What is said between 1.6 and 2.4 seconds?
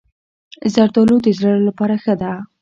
لپاره ښه ده.